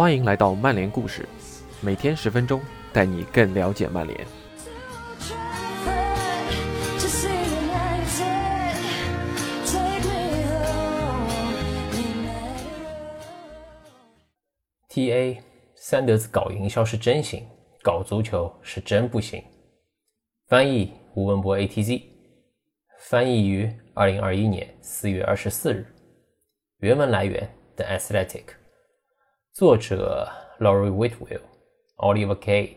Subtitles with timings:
[0.00, 1.28] 欢迎来到曼联故事，
[1.82, 2.58] 每天十分钟，
[2.90, 4.18] 带你更了解曼联。
[14.88, 15.42] T.A.
[15.74, 17.46] 三德子搞营销是真行，
[17.82, 19.44] 搞足球是真不行。
[20.48, 22.02] 翻译吴文博 A.T.Z.
[23.00, 25.84] 翻译于二零二一年四月二十四日。
[26.78, 28.59] 原文来源：The Athletic。
[29.52, 31.40] 作者：Laurie Whitwell、
[31.96, 32.76] Oliver K、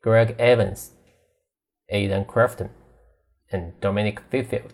[0.00, 0.90] Greg Evans、
[1.88, 2.68] Aidan Crafton
[3.50, 4.70] and Dominic Fifield。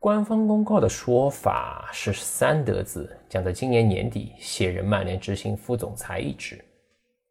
[0.00, 6.62] 官方公告的说法是，三德子将在今年年底卸任曼联执行副总裁一职。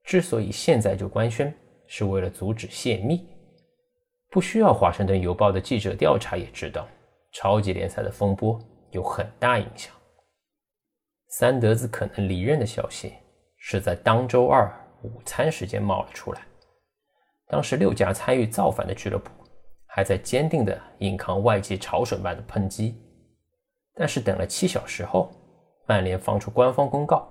[0.03, 1.53] 之所以现在就官宣，
[1.85, 3.27] 是为了阻止泄密。
[4.31, 6.87] 不需要《华盛顿邮报》的记者调查也知道，
[7.33, 8.57] 超级联赛的风波
[8.91, 9.93] 有很大影响。
[11.29, 13.13] 三德子可能离任的消息
[13.57, 14.71] 是在当周二
[15.03, 16.41] 午餐时间冒了出来。
[17.47, 19.31] 当时六家参与造反的俱乐部。
[19.91, 22.95] 还在坚定地硬抗外界潮水般的抨击，
[23.95, 25.31] 但是等了七小时后，
[25.87, 27.27] 曼联放出官方公告，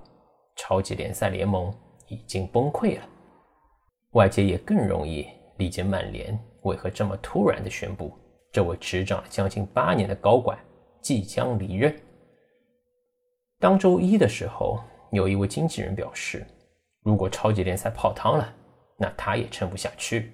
[0.57, 1.73] 超级联赛联盟
[2.09, 3.09] 已经崩溃了。
[4.11, 8.13] 外界也更容易理解曼联为何这么突然地宣布
[8.53, 10.59] 这位执掌将近八年的高管
[11.01, 11.97] 即将离任。
[13.61, 14.79] 当周一的时候，
[15.11, 16.47] 有一位经纪人表示，
[17.03, 18.55] 如果超级联赛泡汤了，
[18.97, 20.33] 那他也撑不下去。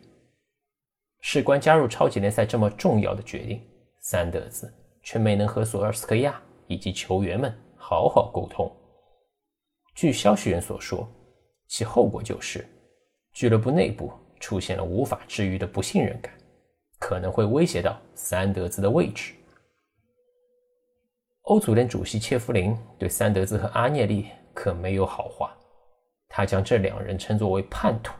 [1.20, 3.62] 事关加入超级联赛这么重要的决定，
[4.00, 4.70] 三德子
[5.02, 8.70] 却没能和索尔斯克亚以及球员们好好沟通。
[9.94, 11.08] 据消息源所说，
[11.66, 12.68] 其后果就是
[13.32, 16.30] 俱乐部内部出现了无法治愈的不信任感，
[16.98, 19.32] 可能会威胁到三德子的位置。
[21.44, 25.54] 欧足联主席切弗林对三德子和阿涅利可没有好话，
[26.26, 28.14] 他将这两人称作为叛徒，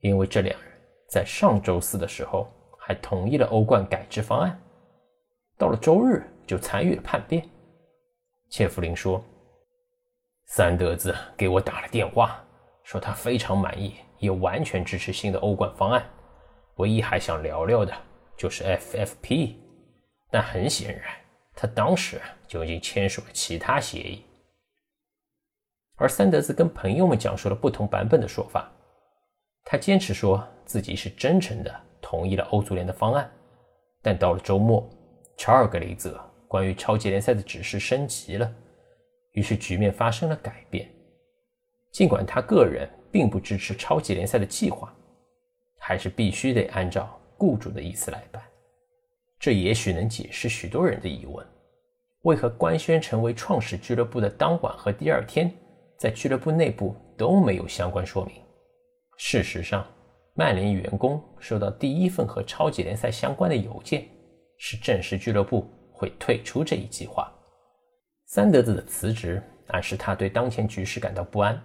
[0.00, 0.70] 因为这两人。
[1.06, 4.58] 在上周四的时候，还同意了欧冠改制方案，
[5.58, 7.46] 到了周日就参与了叛变。
[8.48, 9.22] 切弗林说
[10.48, 12.42] ：“三德子给我打了电话，
[12.84, 16.02] 说他非常满意，也完全支持新的欧冠方案，
[16.76, 17.92] 唯一还想聊聊的
[18.34, 19.56] 就是 FFP。
[20.30, 21.14] 但很显然，
[21.54, 24.24] 他当时就已经签署了其他协议。”
[25.96, 28.70] 而三德子跟朋友们讲述了不同版本的说法。
[29.64, 33.30] 他坚持说自己是真诚的同意了欧足联的方案，
[34.02, 34.86] 但到了周末，
[35.36, 38.52] 查尔格雷泽关于超级联赛的指示升级了，
[39.32, 40.86] 于是局面发生了改变。
[41.92, 44.92] 尽管他个人并不支持超级联赛的计划，
[45.78, 48.42] 还是必须得按照雇主的意思来办。
[49.44, 51.46] 这也许能解释许多人的疑问：
[52.22, 55.52] 为何官宣成为创始俱乐部的当晚和第二天，
[55.98, 58.36] 在俱乐部内部都没有相关说明？
[59.18, 59.86] 事实上，
[60.32, 64.08] 曼联员工收到第一份和超级联赛相关的邮件，
[64.56, 67.30] 是证实俱乐部会退出这一计划。
[68.24, 71.62] 三德子的辞职暗示他对当前局势感到不安，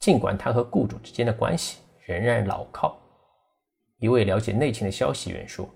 [0.00, 1.76] 尽管他和雇主之间的关系
[2.06, 2.98] 仍然牢靠。
[3.98, 5.68] 一位了解内情的消息源说：“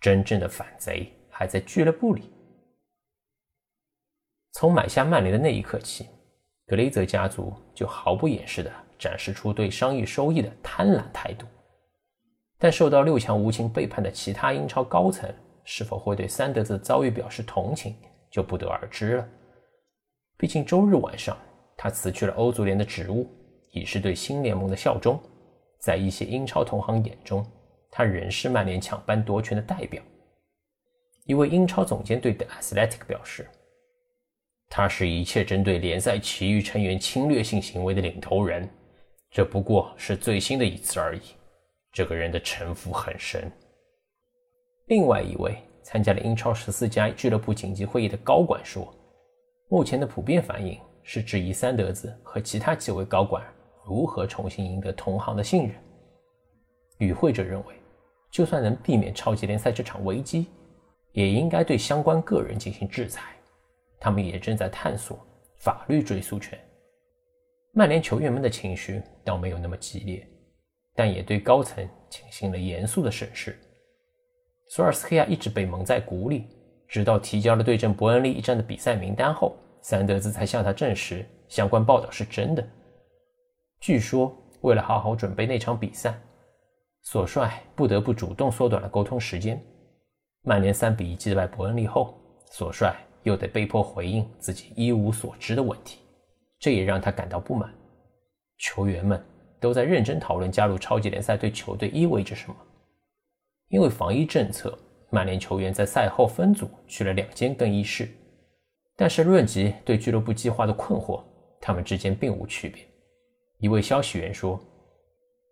[0.00, 2.30] 真正的反贼还在俱乐部里。”
[4.52, 6.06] 从买下曼联的那一刻起，
[6.66, 8.72] 格雷泽家族就毫不掩饰的。
[9.00, 11.46] 展示出对商业收益的贪婪态度，
[12.58, 15.34] 但受到六强无情背叛的其他英超高层
[15.64, 17.96] 是否会对三德子遭遇表示同情，
[18.30, 19.26] 就不得而知了。
[20.36, 21.34] 毕竟周日晚上
[21.78, 23.26] 他辞去了欧足联的职务，
[23.72, 25.18] 已是对新联盟的效忠。
[25.78, 27.42] 在一些英超同行眼中，
[27.90, 30.02] 他仍是曼联抢班夺权的代表。
[31.24, 33.48] 一位英超总监对 The Athletic 表示
[34.70, 38.68] ：“他是一切针对联赛其余成员侵略性行为的领头人。”
[39.30, 41.20] 这不过是最新的一次而已。
[41.92, 43.50] 这个人的城府很深。
[44.86, 48.92] 另外一位参加了英超十四家俱乐部紧急会议的高管说
[49.68, 53.44] ：“目前的普遍反应是质疑三德子和其他几位高管
[53.84, 55.74] 如何重新赢得同行的信任。”
[56.98, 57.74] 与会者认为，
[58.30, 60.46] 就算能避免超级联赛这场危机，
[61.12, 63.34] 也应该对相关个人进行制裁。
[63.98, 65.18] 他们也正在探索
[65.58, 66.58] 法律追诉权。
[67.72, 70.26] 曼联球员们的情绪倒没有那么激烈，
[70.94, 73.58] 但也对高层进行了严肃的审视。
[74.68, 76.46] 索尔斯克亚一直被蒙在鼓里，
[76.88, 82.66] 直到提交了对阵伯恩利一战的比赛名单后，三德兹才向他证实相关报道是真的。
[83.80, 86.18] 据说，为了好好准备那场比赛，
[87.02, 89.60] 索帅不得不主动缩短了沟通时间。
[90.42, 92.14] 曼联三比一击败伯恩利后，
[92.50, 95.98] 索帅又得被迫回应自己一无所知的问题。
[96.58, 97.72] 这也让他感到不满。
[98.58, 99.22] 球员们
[99.58, 102.56] 都在认真讨论加入超级联赛对球队意味着什么。
[103.68, 104.78] 因为防疫政策，
[105.10, 108.08] 曼联球员在赛后分组去了两间更衣室。
[108.96, 111.24] 但是论及对俱乐部计划的困惑，
[111.60, 112.86] 他们之间并无区别。
[113.58, 114.60] 一位消息源说：“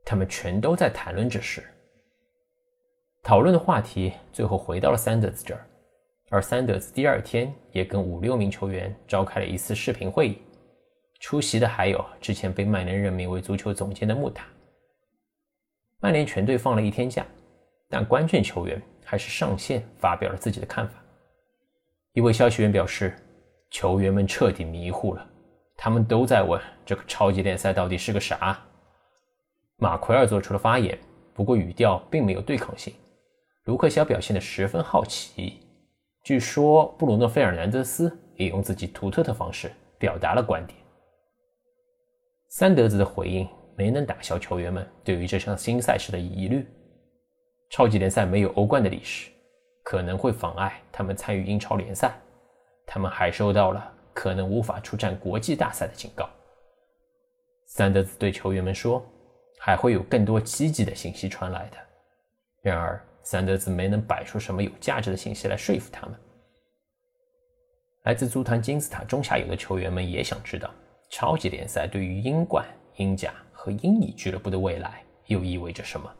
[0.08, 1.62] 他们全都在谈论这事。”
[3.22, 5.66] 讨论的话题最后回到了桑德斯这儿，
[6.30, 10.38] 而桑德斯第二天也跟五六名球员召开了一次视频会议。
[11.20, 14.46] 出席的还有之前被曼联任命为足球总监的穆塔。
[16.00, 17.26] 曼联全队放了一天假，
[17.88, 21.02] 但关键球员还是上线发表了自己的看法。
[22.12, 23.14] 一位消息源表示，
[23.70, 25.28] 球员们彻底迷糊了，
[25.76, 28.58] 他们都在问这个超级联赛到底是个啥。
[29.80, 30.98] 马奎尔做出了发言，
[31.32, 32.92] 不过语调并没有对抗性。
[33.64, 35.60] 卢克肖表现得十分好奇，
[36.24, 40.76] 据说布鲁诺·费尔南德斯也用自己独特的方式表达了观点。
[42.48, 43.46] 三德子的回应
[43.76, 46.66] 没能打消球员们对于这项新赛事的疑虑。
[47.70, 49.30] 超级联赛没有欧冠的历史，
[49.84, 52.18] 可能会妨碍他们参与英超联赛。
[52.84, 56.28] 他们还收到了可能无法出战国际大赛的警告。
[57.66, 59.04] 三德子对球员们说，
[59.58, 61.76] 还会有更多积极的信息传来的。
[62.62, 66.18] 然而，三德子没能摆出什么有价值的信息来说服他们。
[68.04, 70.70] 来自足坛金字塔中下游的球员们也想知道。
[71.10, 72.66] 超级联赛对于英冠、
[72.96, 76.14] 英甲和英乙俱乐部的未来又意味着什么？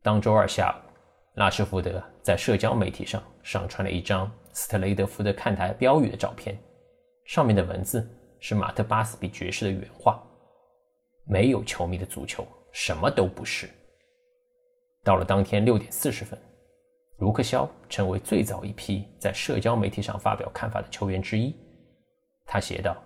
[0.00, 0.90] 当周二下午，
[1.34, 6.56] 拉什福德在社交媒体上上传了一张斯特雷德福德看台标语的照片，
[7.24, 8.08] 上面的文字
[8.38, 10.22] 是马特巴斯比爵士的原话
[11.26, 13.68] ：“没有球迷的足球什么都不是。”
[15.04, 16.38] 到了当天六点四十分，
[17.18, 21.54] 卢克肖成为最早一批在社交媒体上发表看法的球员之一。
[22.44, 22.96] 他写道。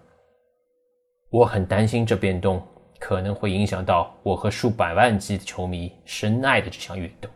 [1.33, 2.61] 我很担心这变动
[2.99, 7.31] 可能会影响到我和数百万级的球迷深爱的这项运动。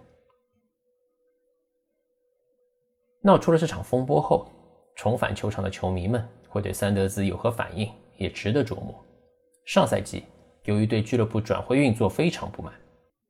[3.23, 4.51] 闹出了这场风波后，
[4.97, 8.93] 重返球场的球迷们会对三德子有何反应，也值得琢磨。
[9.65, 10.25] 上赛季，
[10.65, 12.73] 由于对俱乐部转会运作非常不满，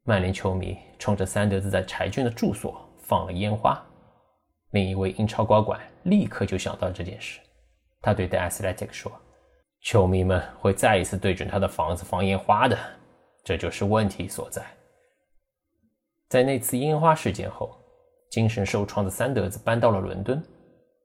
[0.04, 3.80] 曼联球迷冲着三德子在柴郡的住所放了烟花。
[4.70, 7.40] 另一位英超高管立刻就想到这件事，
[8.00, 9.12] 他对 The Athletic 说。
[9.82, 12.78] 球迷们会再一次对准他的房子放烟花的，
[13.44, 14.64] 这就是问题所在。
[16.30, 17.76] 在那次烟花事件后，
[18.30, 20.42] 精神受创的三德子搬到了伦敦，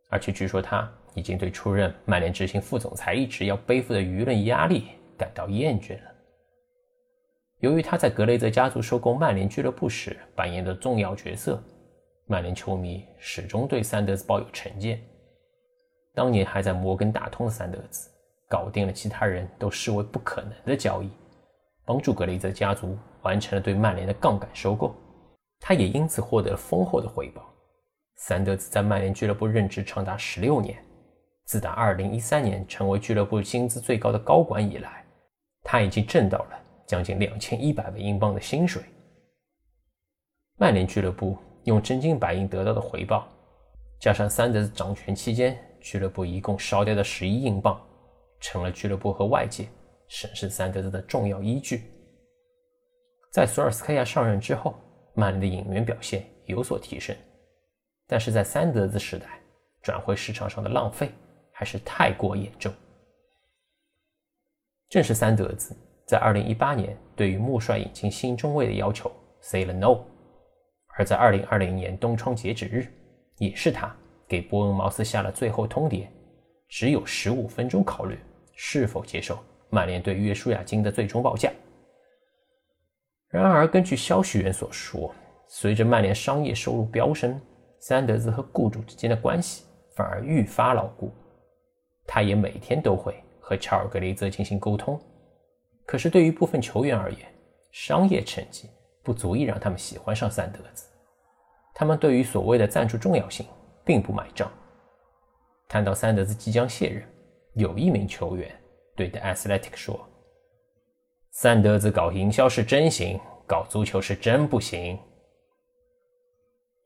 [0.10, 4.86] 而且据说他已经对出任曼联执行副总裁一职要背负的舆论压力
[5.18, 6.12] 感到厌倦了。
[7.59, 11.61] 由于他在格雷泽家族收购曼联俱乐部时扮演的重要角色，
[12.25, 15.01] 曼联球迷始终对三德子抱有成见。
[16.13, 18.09] 当年还在摩根打通的三德子。
[18.51, 21.11] 搞定了其他人都视为不可能的交易，
[21.85, 24.95] 帮助格雷泽家族完成了对曼联的杠杆收购，
[25.59, 27.47] 他也因此获得了丰厚的回报。
[28.15, 30.83] 三德子在曼联俱乐部任职长达十六年，
[31.45, 35.06] 自打2013年成为俱乐部薪资最高的高管以来，
[35.61, 36.59] 他已经挣到了
[36.89, 38.81] 将近两千一百万英镑的薪水。
[40.57, 43.27] 曼联俱乐部用真金白银得到的回报，
[44.00, 47.80] 加上三德子掌权期间俱乐部一共烧掉的十一英镑。
[48.42, 49.68] 成了俱乐部和外界
[50.07, 51.83] 审视三德子的重要依据。
[53.33, 54.73] 在索尔斯克亚上任之后，
[55.14, 57.14] 曼联的引援表现有所提升，
[58.07, 59.42] 但是在三德子时代，
[59.81, 61.11] 转会市场上的浪费
[61.52, 62.73] 还是太过严重。
[64.87, 65.75] 正是三德子
[66.09, 69.11] 在2018年对于穆帅引进新中卫的要求
[69.42, 69.99] say 了 no，
[70.97, 72.87] 而在2020年冬窗截止日，
[73.37, 73.95] 也是他
[74.28, 76.07] 给伯恩茅斯下了最后通牒，
[76.68, 78.18] 只有十五分钟考虑。
[78.56, 79.37] 是否接受
[79.69, 81.51] 曼联对约书亚金的最终报价？
[83.28, 85.13] 然而，根据消息源所说，
[85.47, 87.39] 随着曼联商业收入飙升，
[87.80, 89.63] 三德子和雇主之间的关系
[89.95, 91.13] 反而愈发牢固。
[92.07, 94.99] 他也每天都会和乔尔格雷泽进行沟通。
[95.90, 97.28] 可是，对于部分球员而言，
[97.72, 98.69] 商业成绩
[99.02, 100.86] 不足以让他们喜欢上三德子。
[101.74, 103.44] 他们对于所谓的赞助重要性
[103.84, 104.52] 并不买账。
[105.68, 107.04] 谈到三德子即将卸任。
[107.56, 108.56] 有一名球员
[108.96, 110.00] 对 The Athletic 说
[111.34, 115.00] ：“三德子搞营销是真行，搞足球是真不行。”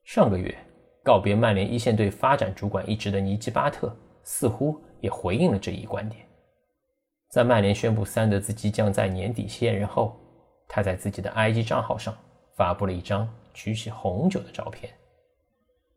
[0.05, 0.57] 上个月
[1.03, 3.93] 告别曼联一线队发展主管一职的尼基巴特
[4.23, 6.25] 似乎也回应了这一观点。
[7.33, 10.15] 在曼联宣布三德子即将在年底卸任后，
[10.67, 12.15] 他在自己的 IG 账号上
[12.55, 14.93] 发布了一张举起红酒的照片。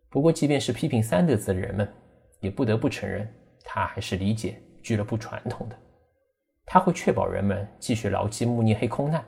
[0.09, 1.87] 不过，即便是批评三德子的人们，
[2.41, 3.31] 也不得不承认，
[3.63, 4.59] 他还是理解。
[4.83, 5.77] 俱乐部传统的。
[6.65, 9.23] 他会确保人们继续牢记慕尼黑空难，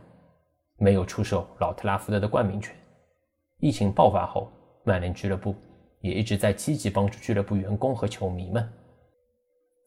[0.79, 2.75] 没有出售老特拉福德的冠名权。
[3.59, 4.50] 疫情爆发后，
[4.83, 5.55] 曼联俱乐部
[6.00, 8.67] 也一直在积极帮助俱乐部员工和球迷们。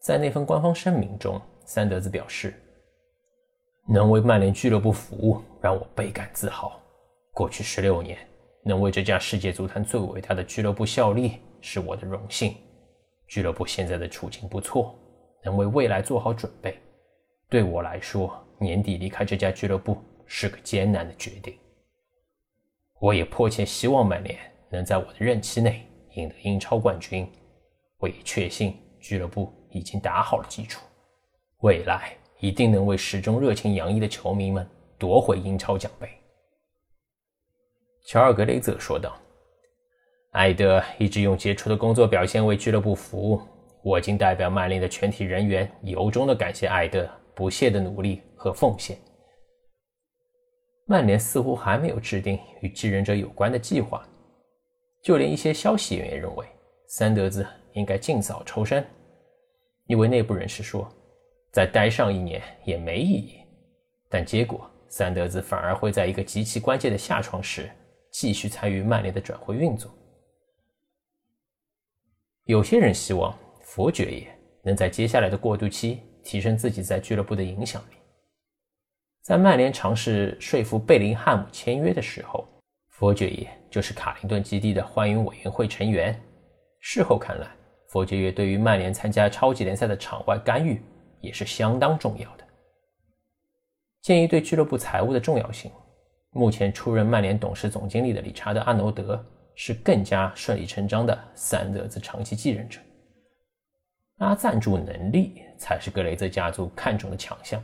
[0.02, 2.52] 在那份官方声明中，三德子表示
[3.86, 6.76] ：“能为曼联俱乐部服务，让我倍感自豪。
[7.30, 8.18] 过去十六年，
[8.64, 12.52] 能为这家世界足坛最伟大的俱乐部效力，是我的荣幸。
[13.28, 14.92] 俱乐部现在的处境不错，
[15.44, 16.76] 能为未来做好准备。”
[17.48, 21.56] 对我来说，年底离开这家俱乐部是个艰难的决定。
[22.98, 24.36] 我也迫切希望曼联
[24.68, 27.24] 能在我的任期内赢得英超冠军。
[27.98, 30.80] 我也确信俱乐部已经打好了基础，
[31.62, 34.66] 未来一定能为始终热情洋溢的球迷们
[34.98, 36.08] 夺回英超奖杯。
[38.06, 39.16] 乔尔格雷泽说道
[40.32, 43.40] ：“艾德一直用杰出的工作表现为俱乐部服务，
[43.82, 48.94] 我仅代表曼联的全体人员由衷的感谢艾德。”不懈的努力和奉献。
[50.84, 54.06] 曼联似乎还没有制定与继任者有关的计划，
[55.02, 56.46] 就连一些消息源也认为
[56.88, 58.86] 三德子应该尽早抽身。
[59.86, 60.90] 一位内部人士说
[61.52, 63.40] ：“再待上一年也没意义。”
[64.08, 67.70] 但结果，三德子反而会在一个极其关键的下床时
[68.10, 69.90] 继续参与曼联的转会运作。
[72.44, 76.02] 有些人希望佛爵爷能在接下来的过渡期。
[76.24, 77.96] 提升自己在俱乐部的影响力。
[79.22, 82.46] 在曼联尝试说服贝林汉姆签约的时候，
[82.90, 86.16] 佛爵爷就是卡林顿基地的欢迎委员会成员。
[86.78, 87.48] 事后看来，
[87.92, 90.80] 佛爵爷对于曼联参加超级联赛的场外干预
[91.20, 92.44] 也是相当重要的。
[94.00, 95.70] 鉴于对俱乐部财务的重要性，
[96.30, 99.22] 目前出任曼联董事总经理的理查德·阿诺德
[99.54, 102.80] 是更加顺理成章的三德子长期继任者。
[104.16, 107.62] 拉赞助能力才是格雷泽家族看重的强项。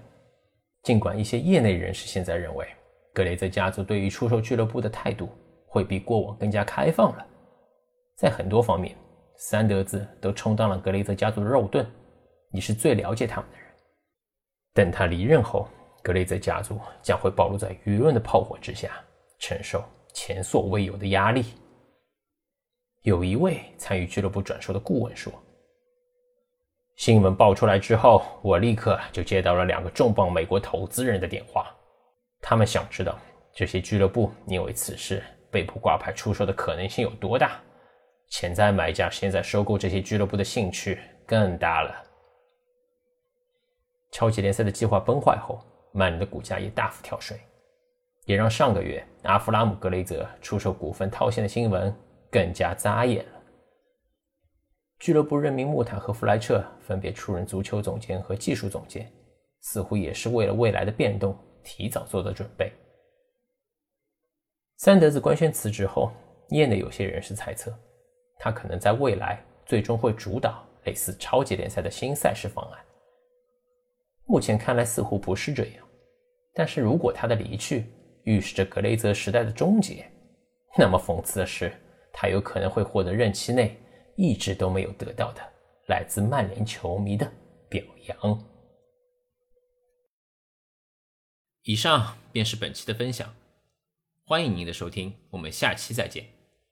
[0.82, 2.68] 尽管一些业内人士现在认为，
[3.14, 5.30] 格雷泽家族对于出售俱乐部的态度
[5.66, 7.26] 会比过往更加开放了，
[8.14, 8.94] 在很多方面，
[9.38, 11.86] 三德子都充当了格雷泽家族的肉盾。
[12.50, 13.66] 你是最了解他们的人。
[14.74, 15.68] 等他离任后，
[16.02, 18.90] 格雷泽家族将会暴露在舆论的炮火之下，
[19.38, 21.44] 承受前所未有的压力。
[23.02, 25.32] 有一位参与俱乐部转售的顾问说。
[26.96, 31.72] 新闻爆出来之后，我立刻就接到了两个重磅美国投资人的电话，
[32.40, 33.16] 他们想知道
[33.54, 37.60] 这些俱乐部因为此事被迫挂牌出售的可能性有多大，
[38.28, 42.04] 潜在买家现在收购这些俱乐部的兴趣更大了。
[44.10, 45.60] 超级联赛的计划崩坏后，
[45.92, 47.38] 曼联的股价也大幅跳水，
[48.24, 51.94] 也让上个月阿弗拉姆·格雷泽出售股份套现的新闻
[52.30, 53.42] 更加扎眼了。
[54.98, 59.10] 俱乐部任命穆坦和弗莱彻分别出任足球总监和技术总监，
[59.60, 62.72] 似乎也是为了未来的变动提早做的准备。
[64.78, 66.10] 三德子官宣辞职后，
[66.48, 67.72] 业内有些人士猜测，
[68.38, 72.84] 他可能在未来最终会主导类似超级联赛的新赛事方案。
[74.26, 75.86] 目前看来似乎不是这样，
[76.54, 77.86] 但是如果他的离去
[78.24, 80.10] 预示着格雷泽时代的终结，
[80.76, 81.72] 那么讽刺的是，
[82.12, 83.76] 他有可能会获得任期内。
[84.20, 85.40] 一直都没有得到的
[85.86, 87.24] 来自曼联球迷的
[87.68, 88.44] 表扬。
[91.62, 93.32] 以上便是本期的分享，
[94.24, 96.37] 欢迎您的收听，我们下期再见。